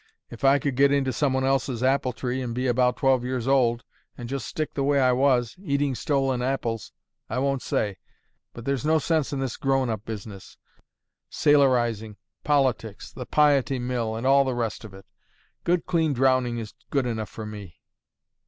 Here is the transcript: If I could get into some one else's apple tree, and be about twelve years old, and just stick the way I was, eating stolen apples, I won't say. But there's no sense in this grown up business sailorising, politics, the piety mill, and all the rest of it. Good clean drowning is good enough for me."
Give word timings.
If 0.31 0.43
I 0.43 0.57
could 0.57 0.75
get 0.75 0.91
into 0.91 1.13
some 1.13 1.31
one 1.33 1.45
else's 1.45 1.83
apple 1.83 2.11
tree, 2.11 2.41
and 2.41 2.55
be 2.55 2.65
about 2.65 2.97
twelve 2.97 3.23
years 3.23 3.47
old, 3.47 3.83
and 4.17 4.27
just 4.27 4.47
stick 4.47 4.73
the 4.73 4.81
way 4.81 4.99
I 4.99 5.11
was, 5.11 5.55
eating 5.61 5.93
stolen 5.93 6.41
apples, 6.41 6.91
I 7.29 7.37
won't 7.37 7.61
say. 7.61 7.97
But 8.51 8.65
there's 8.65 8.83
no 8.83 8.97
sense 8.97 9.31
in 9.31 9.39
this 9.39 9.57
grown 9.57 9.91
up 9.91 10.03
business 10.03 10.57
sailorising, 11.29 12.15
politics, 12.43 13.11
the 13.11 13.27
piety 13.27 13.77
mill, 13.77 14.15
and 14.15 14.25
all 14.25 14.43
the 14.43 14.55
rest 14.55 14.83
of 14.83 14.95
it. 14.95 15.05
Good 15.63 15.85
clean 15.85 16.13
drowning 16.13 16.57
is 16.57 16.73
good 16.89 17.05
enough 17.05 17.29
for 17.29 17.45
me." 17.45 17.75